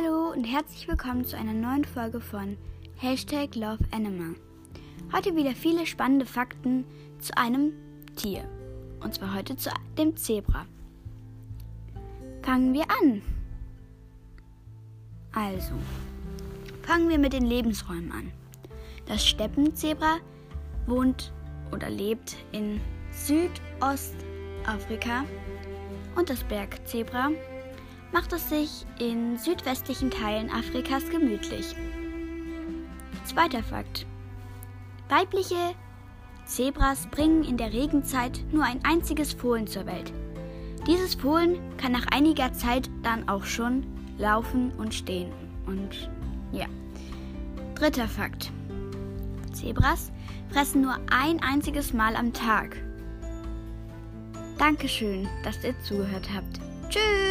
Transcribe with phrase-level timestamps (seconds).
[0.00, 2.56] Hallo und herzlich willkommen zu einer neuen Folge von
[2.96, 4.34] Hashtag Love Animal.
[5.12, 6.86] Heute wieder viele spannende Fakten
[7.18, 7.74] zu einem
[8.16, 8.48] Tier.
[9.00, 9.68] Und zwar heute zu
[9.98, 10.64] dem Zebra.
[12.42, 13.20] Fangen wir an.
[15.32, 15.74] Also,
[16.82, 18.32] fangen wir mit den Lebensräumen an.
[19.06, 20.18] Das Steppenzebra
[20.86, 21.32] wohnt
[21.72, 22.80] oder lebt in
[23.10, 25.24] Südostafrika
[26.16, 27.32] und das Bergzebra
[28.12, 31.74] macht es sich in südwestlichen Teilen Afrikas gemütlich.
[33.24, 34.06] Zweiter Fakt.
[35.08, 35.74] Weibliche
[36.44, 40.12] Zebras bringen in der Regenzeit nur ein einziges Fohlen zur Welt.
[40.86, 43.86] Dieses Fohlen kann nach einiger Zeit dann auch schon
[44.18, 45.32] laufen und stehen.
[45.66, 46.10] Und
[46.52, 46.66] ja.
[47.74, 48.50] Dritter Fakt.
[49.52, 50.10] Zebras
[50.50, 52.76] fressen nur ein einziges Mal am Tag.
[54.58, 56.60] Dankeschön, dass ihr zugehört habt.
[56.90, 57.29] Tschüss!